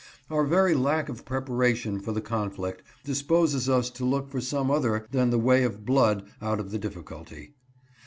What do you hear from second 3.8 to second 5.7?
to look for some other than the way